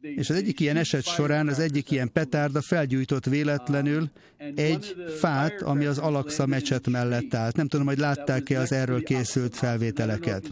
És 0.00 0.30
az 0.30 0.36
egyik 0.36 0.60
ilyen 0.60 0.76
eset 0.76 1.04
során 1.04 1.48
az 1.48 1.58
egyik 1.58 1.90
ilyen 1.90 2.12
petárda 2.12 2.60
felgyújtott 2.60 3.24
véletlenül 3.24 4.10
egy 4.54 4.96
fát, 5.18 5.62
ami 5.62 5.84
az 5.84 5.98
Alaksa 5.98 6.46
mecset 6.46 6.88
mellett 6.88 7.34
állt. 7.34 7.56
Nem 7.56 7.68
tudom, 7.68 7.86
hogy 7.86 7.98
látták-e 7.98 8.60
az 8.60 8.72
erről 8.72 9.02
készült 9.02 9.56
felvételeket. 9.56 10.48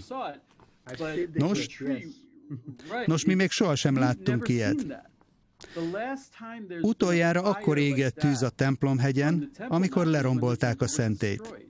Nos, 1.32 1.82
nos, 3.06 3.24
mi 3.24 3.34
még 3.34 3.50
sohasem 3.50 3.98
láttunk 3.98 4.48
ilyet. 4.48 4.86
Utoljára 6.80 7.42
akkor 7.42 7.78
égett 7.78 8.14
tűz 8.14 8.42
a 8.42 8.50
templomhegyen, 8.50 9.50
amikor 9.68 10.06
lerombolták 10.06 10.80
a 10.80 10.88
szentét. 10.88 11.69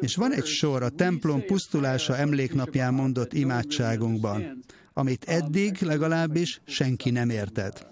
És 0.00 0.16
van 0.16 0.32
egy 0.32 0.46
sor 0.46 0.82
a 0.82 0.88
templom 0.88 1.44
pusztulása 1.44 2.16
emléknapján 2.16 2.94
mondott 2.94 3.32
imádságunkban, 3.32 4.64
amit 4.92 5.24
eddig 5.24 5.80
legalábbis 5.80 6.60
senki 6.64 7.10
nem 7.10 7.30
értett. 7.30 7.86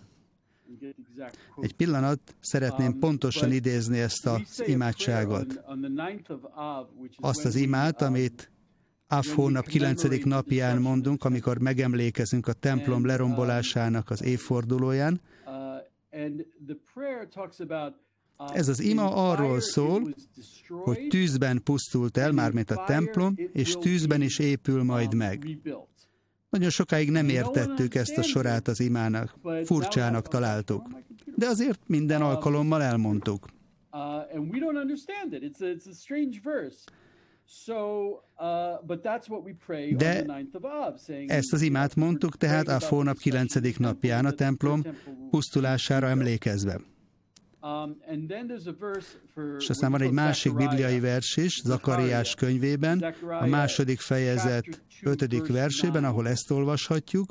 Egy 1.61 1.73
pillanat, 1.73 2.21
szeretném 2.40 2.99
pontosan 2.99 3.52
idézni 3.52 3.99
ezt 3.99 4.26
az 4.26 4.62
imádságot. 4.67 5.61
Azt 7.17 7.45
az 7.45 7.55
imát, 7.55 8.02
amit 8.02 8.50
Av 9.11 9.26
hónap 9.26 9.67
9. 9.67 10.25
napján 10.25 10.81
mondunk, 10.81 11.25
amikor 11.25 11.59
megemlékezünk 11.59 12.47
a 12.47 12.52
templom 12.52 13.07
lerombolásának 13.07 14.11
az 14.11 14.23
évfordulóján. 14.23 15.21
Ez 18.52 18.68
az 18.68 18.80
ima 18.80 19.30
arról 19.30 19.61
szól, 19.61 20.14
hogy 20.68 21.07
tűzben 21.09 21.62
pusztult 21.62 22.16
el, 22.16 22.33
mármint 22.33 22.71
a 22.71 22.85
templom, 22.87 23.35
és 23.52 23.73
tűzben 23.73 24.23
is 24.23 24.38
épül 24.38 24.83
majd 24.83 25.14
meg. 25.14 25.59
Nagyon 26.50 26.71
sokáig 26.71 27.11
nem 27.11 27.28
értettük 27.28 27.95
ezt 27.95 28.18
a 28.18 28.23
sorát 28.23 28.68
az 28.68 28.80
imának, 28.80 29.38
furcsának 29.64 30.28
találtuk. 30.28 30.87
De 31.37 31.47
azért 31.47 31.80
minden 31.87 32.23
alkalommal 32.23 32.83
elmondtuk. 32.83 33.47
De 39.97 40.25
ezt 41.26 41.52
az 41.52 41.62
imát 41.62 41.95
mondtuk 41.95 42.36
tehát 42.36 42.69
a 42.69 42.78
hónap 42.89 43.17
9. 43.17 43.76
napján 43.78 44.25
a 44.25 44.32
templom 44.32 44.82
pusztulására 45.30 46.06
emlékezve. 46.06 46.80
Um, 47.60 47.97
És 49.58 49.71
aztán 49.71 49.90
van 49.90 50.02
egy 50.02 50.10
másik 50.10 50.54
bibliai 50.54 51.00
vers 51.00 51.36
is, 51.36 51.60
Zakariás 51.64 52.34
könyvében, 52.34 53.14
a 53.40 53.47
második 53.47 54.00
fejezet 54.00 54.82
ötödik 55.02 55.47
versében, 55.47 56.04
ahol 56.04 56.28
ezt 56.28 56.50
olvashatjuk. 56.50 57.30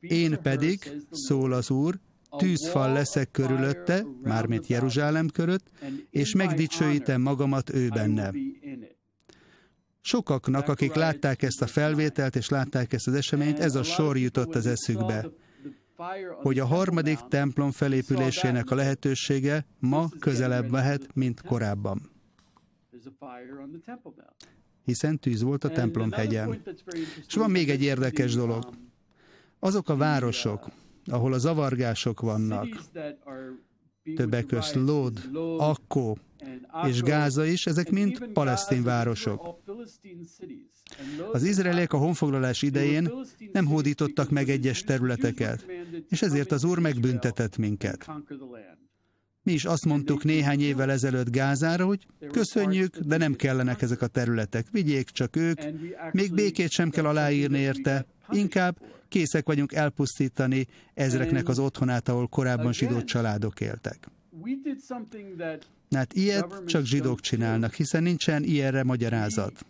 Én 0.00 0.38
pedig, 0.42 0.90
szól 1.10 1.52
az 1.52 1.70
Úr, 1.70 1.98
tűzfal 2.38 2.92
leszek 2.92 3.30
körülötte, 3.30 4.04
mármint 4.22 4.66
Jeruzsálem 4.66 5.28
körött, 5.28 5.70
és 6.10 6.34
megdicsőítem 6.34 7.20
magamat 7.20 7.74
ő 7.74 7.88
benne. 7.88 8.32
Sokaknak, 10.00 10.68
akik 10.68 10.94
látták 10.94 11.42
ezt 11.42 11.62
a 11.62 11.66
felvételt 11.66 12.36
és 12.36 12.48
látták 12.48 12.92
ezt 12.92 13.06
az 13.06 13.14
eseményt, 13.14 13.58
ez 13.58 13.74
a 13.74 13.82
sor 13.82 14.18
jutott 14.18 14.54
az 14.54 14.66
eszükbe 14.66 15.30
hogy 16.42 16.58
a 16.58 16.66
harmadik 16.66 17.18
templom 17.28 17.70
felépülésének 17.70 18.70
a 18.70 18.74
lehetősége 18.74 19.66
ma 19.78 20.08
közelebb 20.18 20.70
mehet, 20.70 21.14
mint 21.14 21.40
korábban. 21.40 22.10
Hiszen 24.84 25.18
tűz 25.18 25.42
volt 25.42 25.64
a 25.64 25.68
templom 25.68 26.12
hegyen. 26.12 26.62
És 27.26 27.34
van 27.34 27.50
még 27.50 27.70
egy 27.70 27.82
érdekes 27.82 28.34
dolog. 28.34 28.64
Azok 29.58 29.88
a 29.88 29.96
városok, 29.96 30.68
ahol 31.04 31.32
a 31.32 31.38
zavargások 31.38 32.20
vannak, 32.20 32.68
többek 34.14 34.46
közt 34.46 34.74
Lód, 34.74 35.30
Akkó 35.58 36.18
és 36.88 37.00
Gáza 37.00 37.44
is, 37.44 37.66
ezek 37.66 37.90
mind 37.90 38.28
palesztin 38.32 38.82
városok. 38.82 39.60
Az 41.32 41.42
izraeliek 41.42 41.92
a 41.92 41.96
honfoglalás 41.96 42.62
idején 42.62 43.10
nem 43.52 43.66
hódítottak 43.66 44.30
meg 44.30 44.48
egyes 44.48 44.80
területeket, 44.80 45.66
és 46.08 46.22
ezért 46.22 46.52
az 46.52 46.64
Úr 46.64 46.78
megbüntetett 46.78 47.56
minket. 47.56 48.10
Mi 49.42 49.52
is 49.52 49.64
azt 49.64 49.84
mondtuk 49.84 50.24
néhány 50.24 50.60
évvel 50.60 50.90
ezelőtt 50.90 51.30
Gázára, 51.30 51.86
hogy 51.86 52.06
köszönjük, 52.30 52.98
de 52.98 53.16
nem 53.16 53.34
kellenek 53.34 53.82
ezek 53.82 54.02
a 54.02 54.06
területek. 54.06 54.66
Vigyék 54.70 55.10
csak 55.10 55.36
ők, 55.36 55.60
még 56.12 56.34
békét 56.34 56.70
sem 56.70 56.90
kell 56.90 57.06
aláírni 57.06 57.58
érte, 57.58 58.06
inkább 58.30 58.76
készek 59.08 59.46
vagyunk 59.46 59.72
elpusztítani 59.72 60.66
ezreknek 60.94 61.48
az 61.48 61.58
otthonát, 61.58 62.08
ahol 62.08 62.28
korábban 62.28 62.72
zsidó 62.72 63.02
családok 63.02 63.60
éltek. 63.60 64.08
Hát 65.90 66.12
ilyet 66.12 66.64
csak 66.66 66.84
zsidók 66.84 67.20
csinálnak, 67.20 67.74
hiszen 67.74 68.02
nincsen 68.02 68.42
ilyenre 68.42 68.82
magyarázat. 68.82 69.66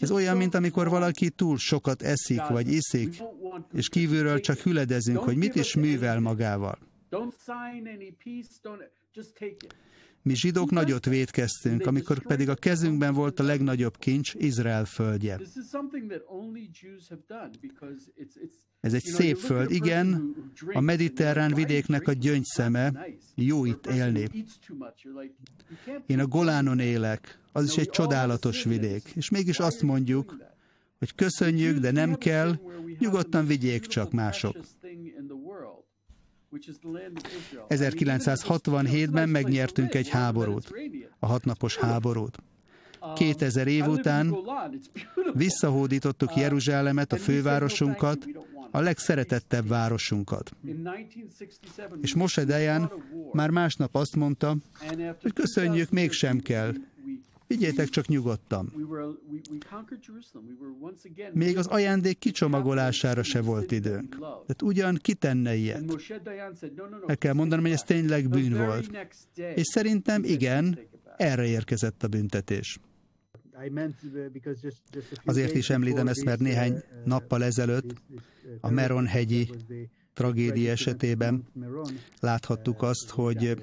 Ez 0.00 0.10
olyan, 0.10 0.36
mint 0.36 0.54
amikor 0.54 0.88
valaki 0.88 1.30
túl 1.30 1.58
sokat 1.58 2.02
eszik 2.02 2.46
vagy 2.48 2.68
iszik, 2.68 3.22
és 3.72 3.88
kívülről 3.88 4.40
csak 4.40 4.58
hüledezünk, 4.58 5.18
hogy 5.18 5.36
mit 5.36 5.54
is 5.54 5.74
művel 5.74 6.20
magával. 6.20 6.78
Mi 10.26 10.34
zsidók 10.34 10.70
nagyot 10.70 11.04
védkeztünk, 11.04 11.86
amikor 11.86 12.22
pedig 12.22 12.48
a 12.48 12.54
kezünkben 12.54 13.14
volt 13.14 13.40
a 13.40 13.42
legnagyobb 13.42 13.96
kincs, 13.98 14.34
Izrael 14.34 14.84
földje. 14.84 15.40
Ez 18.80 18.94
egy 18.94 19.04
szép 19.04 19.36
föld, 19.36 19.70
igen, 19.70 20.34
a 20.72 20.80
mediterrán 20.80 21.54
vidéknek 21.54 22.08
a 22.08 22.12
gyöngyszeme, 22.12 23.06
jó 23.34 23.64
itt 23.64 23.86
élni. 23.86 24.28
Én 26.06 26.20
a 26.20 26.26
Golánon 26.26 26.78
élek, 26.78 27.38
az 27.52 27.64
is 27.64 27.76
egy 27.76 27.90
csodálatos 27.90 28.64
vidék, 28.64 29.12
és 29.14 29.30
mégis 29.30 29.58
azt 29.58 29.82
mondjuk, 29.82 30.36
hogy 30.98 31.14
köszönjük, 31.14 31.78
de 31.78 31.90
nem 31.90 32.14
kell, 32.14 32.58
nyugodtan 32.98 33.46
vigyék 33.46 33.86
csak 33.86 34.12
mások. 34.12 34.56
1967-ben 37.68 39.28
megnyertünk 39.28 39.94
egy 39.94 40.08
háborút, 40.08 40.72
a 41.18 41.26
hatnapos 41.26 41.76
háborút. 41.76 42.38
2000 43.14 43.66
év 43.66 43.86
után 43.86 44.36
visszahódítottuk 45.32 46.36
Jeruzsálemet, 46.36 47.12
a 47.12 47.16
fővárosunkat, 47.16 48.26
a 48.70 48.80
legszeretettebb 48.80 49.68
városunkat. 49.68 50.50
És 52.00 52.14
Moshe 52.14 52.44
Dejan 52.44 52.92
már 53.32 53.50
másnap 53.50 53.94
azt 53.94 54.16
mondta, 54.16 54.56
hogy 55.22 55.32
köszönjük, 55.32 55.90
mégsem 55.90 56.38
kell. 56.38 56.72
Vigyétek 57.46 57.88
csak 57.88 58.06
nyugodtan. 58.06 58.72
Még 61.32 61.58
az 61.58 61.66
ajándék 61.66 62.18
kicsomagolására 62.18 63.22
se 63.22 63.40
volt 63.40 63.72
időnk. 63.72 64.16
Tehát 64.18 64.62
ugyan 64.62 64.94
kitenne 64.94 65.54
ilyet? 65.54 65.96
El 67.06 67.16
kell 67.16 67.32
mondanom, 67.32 67.64
hogy 67.64 67.74
ez 67.74 67.82
tényleg 67.82 68.28
bűn 68.28 68.56
volt. 68.66 68.90
És 69.54 69.66
szerintem 69.66 70.24
igen, 70.24 70.78
erre 71.16 71.46
érkezett 71.46 72.02
a 72.02 72.08
büntetés. 72.08 72.78
Azért 75.24 75.54
is 75.54 75.70
említem 75.70 76.08
ezt, 76.08 76.24
mert 76.24 76.40
néhány 76.40 76.82
nappal 77.04 77.44
ezelőtt 77.44 77.94
a 78.60 78.70
Meron 78.70 79.06
hegyi 79.06 79.50
tragédia 80.14 80.70
esetében 80.70 81.46
láthattuk 82.20 82.82
azt, 82.82 83.10
hogy 83.10 83.56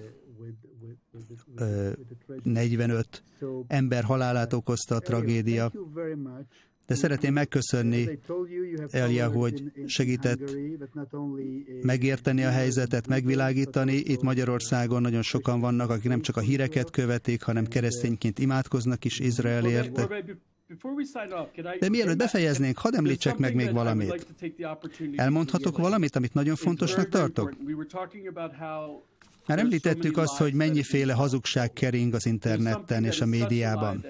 45 2.44 3.24
ember 3.68 4.04
halálát 4.04 4.54
okozta 4.54 4.96
a 4.96 5.00
tragédia. 5.00 5.72
De 6.86 6.96
szeretném 6.96 7.34
megköszönni 7.34 8.20
Elia, 8.90 9.30
hogy 9.30 9.72
segített 9.86 10.56
megérteni 11.82 12.44
a 12.44 12.50
helyzetet, 12.50 13.08
megvilágítani. 13.08 13.94
Itt 13.94 14.22
Magyarországon 14.22 15.02
nagyon 15.02 15.22
sokan 15.22 15.60
vannak, 15.60 15.90
akik 15.90 16.10
nem 16.10 16.22
csak 16.22 16.38
a 16.38 16.42
híreket 16.42 16.90
követik, 16.90 17.42
hanem 17.42 17.66
keresztényként 17.66 18.40
imádkoznak 18.40 19.06
is 19.06 19.20
Izraelért. 19.20 20.10
De 21.80 21.90
mielőtt 21.90 22.18
befejeznénk, 22.18 22.78
hadd 22.78 22.96
említsek 22.96 23.38
meg 23.38 23.56
még 23.56 23.72
valamit. 23.72 24.28
Elmondhatok 25.16 25.78
valamit, 25.78 26.16
amit 26.16 26.34
nagyon 26.34 26.56
fontosnak 26.56 27.10
tartok? 27.10 27.54
Már 29.48 29.60
említettük 29.60 30.18
azt, 30.18 30.38
hogy 30.38 30.54
mennyiféle 30.54 31.14
hazugság 31.14 31.74
kering 31.74 32.14
az 32.14 32.26
interneten 32.26 33.04
és 33.04 33.22
a 33.22 33.26
médiában. 33.26 34.06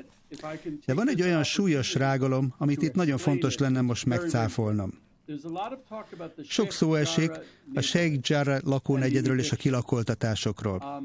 De 0.85 0.93
van 0.93 1.09
egy 1.09 1.21
olyan 1.21 1.43
súlyos 1.43 1.93
rágalom, 1.93 2.53
amit 2.57 2.81
itt 2.81 2.93
nagyon 2.93 3.17
fontos 3.17 3.57
lenne 3.57 3.81
most 3.81 4.05
megcáfolnom. 4.05 5.01
Sok 6.43 6.71
szó 6.71 6.95
esik 6.95 7.31
a 7.73 7.81
Sheikh 7.81 8.29
Jarrah 8.29 8.61
lakónegyedről 8.63 9.39
és 9.39 9.51
a 9.51 9.55
kilakoltatásokról. 9.55 11.03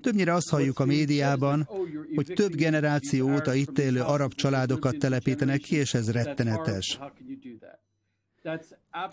Többnyire 0.00 0.34
azt 0.34 0.48
halljuk 0.48 0.78
a 0.78 0.84
médiában, 0.84 1.68
hogy 2.14 2.32
több 2.34 2.54
generáció 2.54 3.32
óta 3.32 3.54
itt 3.54 3.78
élő 3.78 4.00
arab 4.00 4.34
családokat 4.34 4.96
telepítenek 4.98 5.60
ki, 5.60 5.76
és 5.76 5.94
ez 5.94 6.10
rettenetes. 6.10 6.98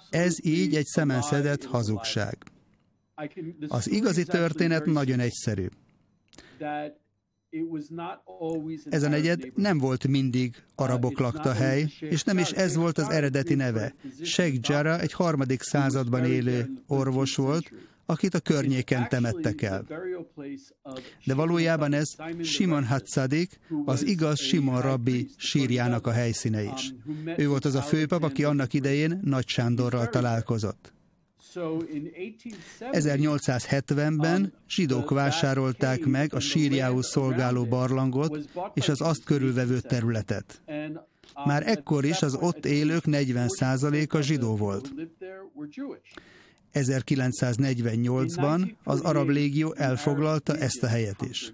Ez 0.10 0.46
így 0.46 0.76
egy 0.76 0.86
szemenszedett 0.86 1.64
hazugság. 1.64 2.38
Az 3.68 3.90
igazi 3.92 4.24
történet 4.24 4.86
nagyon 4.86 5.20
egyszerű. 5.20 5.66
Ez 8.90 9.04
a 9.04 9.10
negyed 9.10 9.52
nem 9.56 9.78
volt 9.78 10.08
mindig 10.08 10.64
arabok 10.76 11.20
lakta 11.20 11.54
hely, 11.54 11.92
és 12.00 12.24
nem 12.24 12.38
is 12.38 12.52
ez 12.52 12.76
volt 12.76 12.98
az 12.98 13.10
eredeti 13.10 13.56
neve. 13.56 13.96
Sheikh 14.24 14.70
Jarrah 14.70 15.02
egy 15.02 15.14
harmadik 15.14 15.62
században 15.62 16.26
élő 16.26 16.70
orvos 16.88 17.36
volt, 17.36 17.72
akit 18.06 18.34
a 18.34 18.40
környéken 18.40 19.10
temettek 19.10 19.62
el. 19.62 19.86
De 21.26 21.34
valójában 21.34 21.94
ez 21.94 22.16
Simon 22.42 22.86
Hatzadik, 22.86 23.60
az 23.86 24.06
igaz 24.06 24.40
Simon 24.40 24.82
rabbi 24.82 25.30
sírjának 25.38 26.08
a 26.08 26.12
helyszíne 26.12 26.64
is. 26.64 26.94
Ő 27.38 27.48
volt 27.48 27.66
az 27.66 27.76
a 27.76 27.82
főpap, 27.82 28.24
aki 28.24 28.44
annak 28.44 28.74
idején 28.74 29.20
Nagy 29.24 29.48
Sándorral 29.48 30.10
találkozott. 30.10 30.94
1870-ben 32.80 34.42
um, 34.42 34.52
zsidók 34.70 35.10
vásárolták 35.10 36.06
meg 36.06 36.34
a 36.34 36.40
sírjául 36.40 37.04
szolgáló 37.04 37.66
barlangot 37.66 38.50
és 38.74 38.90
az 38.90 39.02
azt 39.02 39.24
körülvevő 39.24 39.80
területet. 39.80 40.62
Um, 40.66 41.00
Már 41.46 41.68
ekkor 41.68 42.06
is 42.06 42.22
az 42.22 42.36
ott 42.36 42.66
élők 42.66 43.04
40%-a 43.06 44.22
zsidó 44.22 44.56
volt. 44.56 44.94
1948-ban 46.74 48.74
az 48.84 49.02
arab 49.02 49.30
légió 49.30 49.74
elfoglalta 49.74 50.58
ezt 50.58 50.84
a 50.84 50.88
helyet 50.88 51.22
is. 51.22 51.52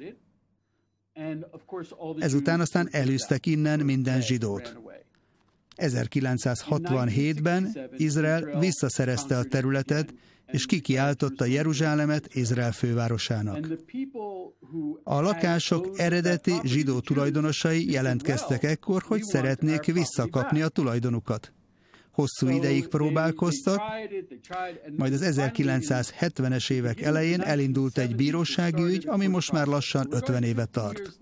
Ezután 2.17 2.59
aztán 2.59 2.87
elűztek 2.91 3.45
innen 3.45 3.79
minden 3.79 4.21
zsidót. 4.21 4.82
1967-ben 5.75 7.77
Izrael 7.97 8.59
visszaszerezte 8.59 9.37
a 9.37 9.43
területet, 9.43 10.13
és 10.53 10.65
kikiáltotta 10.65 11.45
Jeruzsálemet 11.45 12.35
Izrael 12.35 12.71
fővárosának. 12.71 13.67
A 15.03 15.21
lakások 15.21 15.99
eredeti 15.99 16.53
zsidó 16.63 16.99
tulajdonosai 16.99 17.91
jelentkeztek 17.91 18.63
ekkor, 18.63 19.01
hogy 19.01 19.21
szeretnék 19.21 19.85
visszakapni 19.85 20.61
a 20.61 20.67
tulajdonukat. 20.67 21.53
Hosszú 22.11 22.47
ideig 22.47 22.87
próbálkoztak, 22.87 23.81
majd 24.97 25.13
az 25.13 25.21
1970-es 25.23 26.71
évek 26.71 27.01
elején 27.01 27.41
elindult 27.41 27.97
egy 27.97 28.15
bírósági 28.15 28.83
ügy, 28.83 29.07
ami 29.07 29.27
most 29.27 29.51
már 29.51 29.67
lassan 29.67 30.07
50 30.09 30.43
éve 30.43 30.65
tart. 30.65 31.17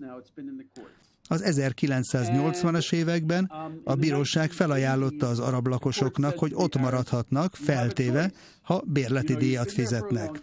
Az 1.32 1.42
1980-as 1.46 2.92
években 2.92 3.50
a 3.84 3.94
bíróság 3.94 4.50
felajánlotta 4.50 5.28
az 5.28 5.38
arab 5.38 5.66
lakosoknak, 5.66 6.38
hogy 6.38 6.52
ott 6.54 6.78
maradhatnak, 6.78 7.56
feltéve, 7.56 8.32
ha 8.62 8.82
bérleti 8.86 9.34
díjat 9.34 9.72
fizetnek. 9.72 10.40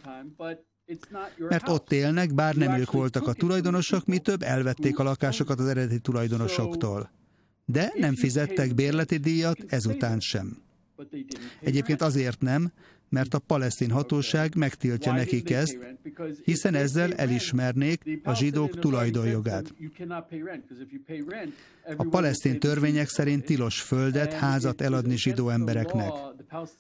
Mert 1.38 1.69
ott 1.69 1.91
élnek, 1.91 2.34
bár 2.34 2.56
nem 2.56 2.80
ők 2.80 2.91
voltak 2.91 3.28
a 3.28 3.34
tulajdonosok, 3.34 4.06
mi 4.06 4.17
több 4.17 4.41
elvették 4.41 4.99
a 4.99 5.04
lakásokat 5.04 5.60
az 5.60 5.67
eredeti 5.67 5.99
tulajdonosoktól. 5.99 7.12
De 7.65 7.93
nem 7.95 8.15
fizettek 8.15 8.75
bérleti 8.75 9.17
díjat 9.17 9.58
ezután 9.67 10.19
sem. 10.19 10.58
Egyébként 11.62 12.02
azért 12.02 12.41
nem, 12.41 12.71
mert 13.10 13.34
a 13.34 13.39
palesztin 13.39 13.91
hatóság 13.91 14.56
megtiltja 14.56 15.13
nekik 15.13 15.50
ezt, 15.50 15.78
hiszen 16.43 16.76
ezzel 16.76 17.13
elismernék 17.13 18.19
a 18.24 18.34
zsidók 18.34 18.80
tulajdonjogát. 18.80 19.74
A 21.98 22.04
palesztin 22.04 22.60
törvények 22.60 23.08
szerint 23.08 23.45
tilos 23.45 23.82
földet, 23.82 24.34
házat 24.34 24.82
eladni 24.82 25.17
zsidó 25.17 25.50
embereknek. 25.50 26.12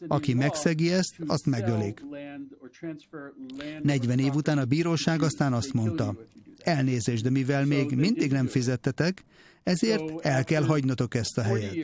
Aki 0.07 0.33
megszegi 0.33 0.91
ezt, 0.91 1.15
azt 1.27 1.45
megölik. 1.45 2.03
40 3.81 4.19
év 4.19 4.33
után 4.33 4.57
a 4.57 4.65
bíróság 4.65 5.21
aztán 5.21 5.53
azt 5.53 5.73
mondta, 5.73 6.15
elnézést, 6.63 7.23
de 7.23 7.29
mivel 7.29 7.65
még 7.65 7.95
mindig 7.95 8.31
nem 8.31 8.47
fizettetek, 8.47 9.23
ezért 9.69 10.25
el 10.25 10.43
kell 10.43 10.63
hagynotok 10.63 11.15
ezt 11.15 11.37
a 11.37 11.41
helyet. 11.41 11.75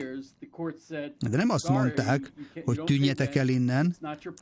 De 1.18 1.36
nem 1.36 1.50
azt 1.50 1.68
mondták, 1.68 2.32
hogy 2.64 2.82
tűnjetek 2.84 3.34
el 3.34 3.48
innen, 3.48 3.96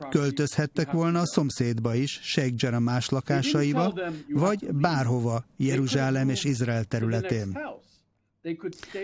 költözhettek 0.09 0.91
volna 0.91 1.19
a 1.19 1.25
szomszédba 1.25 1.95
is, 1.95 2.19
Sheikh 2.23 2.79
más 2.79 3.09
lakásaiba, 3.09 3.99
vagy 4.29 4.73
bárhova 4.73 5.45
Jeruzsálem 5.57 6.29
és 6.29 6.43
Izrael 6.43 6.83
területén. 6.83 7.57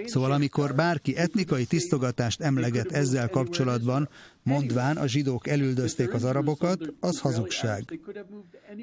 Szóval 0.05 0.31
amikor 0.31 0.75
bárki 0.75 1.17
etnikai 1.17 1.65
tisztogatást 1.65 2.41
emleget 2.41 2.91
ezzel 2.91 3.29
kapcsolatban, 3.29 4.09
mondván 4.43 4.97
a 4.97 5.07
zsidók 5.07 5.47
elüldözték 5.47 6.13
az 6.13 6.23
arabokat, 6.23 6.93
az 6.99 7.19
hazugság. 7.19 7.99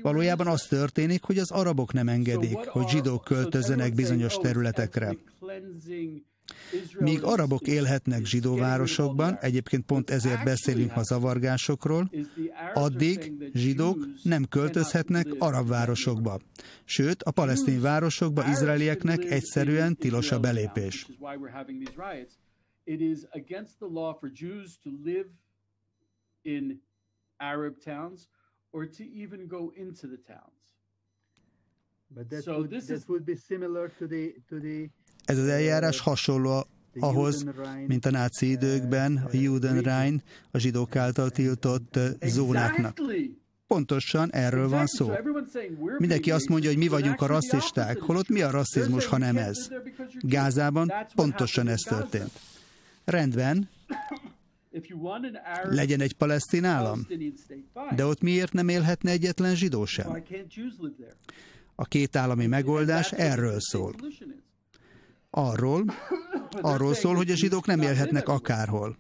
Valójában 0.03 0.47
az 0.47 0.63
történik, 0.63 1.23
hogy 1.23 1.39
az 1.39 1.51
arabok 1.51 1.93
nem 1.93 2.09
engedik, 2.09 2.57
hogy 2.57 2.89
zsidók 2.89 3.25
költözzenek 3.25 3.95
bizonyos 3.95 4.35
területekre. 4.35 5.17
Míg 6.99 7.23
arabok 7.23 7.67
élhetnek 7.67 8.25
zsidóvárosokban, 8.25 9.37
egyébként 9.41 9.85
pont 9.85 10.11
ezért 10.11 10.45
beszélünk 10.45 10.97
a 10.97 11.03
zavargásokról, 11.03 12.11
addig 12.75 13.33
zsidók 13.53 13.99
nem 14.23 14.45
költözhetnek 14.45 15.27
arab 15.39 15.69
városokba. 15.69 16.41
Sőt, 16.85 17.23
a 17.23 17.31
palesztin 17.31 17.81
városokba 17.81 18.49
izraelieknek 18.49 19.25
egyszerűen 19.25 19.97
tilos 19.97 20.33
a 20.33 20.41
belépés. 20.41 21.07
Arab 27.41 27.79
towns 27.79 28.29
or 28.73 28.89
to 28.89 29.05
even 29.05 29.47
go 29.47 29.71
into 29.75 30.09
the 30.09 30.19
towns. 30.27 30.58
Ez 35.25 35.39
az 35.39 35.49
eljárás 35.49 36.01
hasonló 36.01 36.67
ahhoz, 36.99 37.45
mint 37.87 38.07
a 38.07 38.11
náci 38.11 38.51
időkben 38.51 39.17
a 39.17 39.37
Judenrein, 39.37 40.23
a 40.51 40.59
zsidók 40.59 40.97
által 40.97 41.31
tiltott 41.31 41.99
zónáknak. 42.21 42.99
Pontosan 43.67 44.33
erről 44.33 44.69
van 44.69 44.87
szó. 44.87 45.11
Mindenki 45.99 46.31
azt 46.31 46.49
mondja, 46.49 46.69
hogy 46.69 46.79
mi 46.79 46.89
vagyunk 46.89 47.21
a 47.21 47.27
rasszisták, 47.27 47.99
holott 47.99 48.29
mi 48.29 48.43
a 48.43 48.51
rasszizmus, 48.51 49.07
ha 49.07 49.19
nem 49.19 49.37
ez? 49.37 49.69
Gázában 50.21 50.93
pontosan 51.15 51.69
ez 51.69 51.81
történt. 51.81 52.41
Rendben, 53.05 53.69
legyen 55.63 56.01
egy 56.01 56.13
palesztin 56.13 56.65
állam, 56.65 57.07
de 57.97 58.07
ott 58.07 58.21
miért 58.21 58.53
nem 58.53 58.69
élhetne 58.69 59.11
egyetlen 59.11 59.55
zsidó 59.55 59.85
sem? 59.85 60.23
A 61.81 61.85
két 61.85 62.17
állami 62.17 62.47
megoldás 62.47 63.13
erről 63.13 63.61
szól. 63.61 63.95
Arról, 65.31 65.85
arról 66.51 66.95
szól, 66.95 67.15
hogy 67.15 67.31
a 67.31 67.35
zsidók 67.35 67.67
nem 67.67 67.83
élhetnek 67.83 68.29
akárhol. 68.29 68.97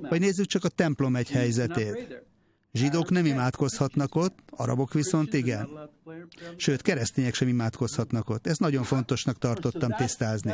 Vagy 0.00 0.20
nézzük 0.20 0.46
csak 0.46 0.64
a 0.64 0.68
templom 0.68 1.16
egy 1.16 1.30
helyzetét. 1.30 2.24
Zsidók 2.72 3.10
nem 3.10 3.26
imádkozhatnak 3.26 4.14
ott, 4.14 4.38
arabok 4.50 4.92
viszont 4.92 5.32
igen. 5.32 5.68
Sőt, 6.56 6.82
keresztények 6.82 7.34
sem 7.34 7.48
imádkozhatnak 7.48 8.28
ott. 8.28 8.46
Ezt 8.46 8.60
nagyon 8.60 8.82
fontosnak 8.82 9.38
tartottam 9.38 9.90
tisztázni. 9.90 10.52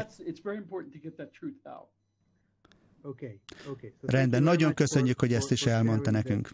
Rendben, 4.01 4.43
nagyon 4.43 4.75
köszönjük, 4.75 5.21
hogy 5.21 5.33
ezt 5.33 5.51
is 5.51 5.67
elmondta 5.67 6.11
nekünk. 6.11 6.53